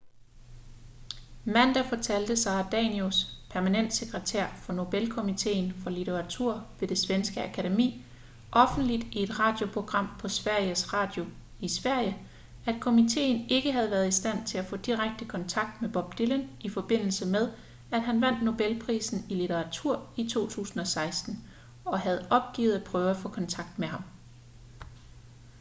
[1.45, 8.03] mandag fortalte sara danius permanent sekretær for nobelkomiteen for litteratur ved det svenske akademi
[8.51, 11.25] offentligt i et radioprogram på sveriges radio
[11.59, 12.27] i sverige
[12.65, 16.49] at komiteen ikke havde været i stand til at få direkte kontakt med bob dylan
[16.59, 17.51] i forbindelse med
[17.91, 21.43] at han vandt nobelprisen i litteratur i 2016
[21.85, 24.03] og havde opgivet at prøve at få kontakt med ham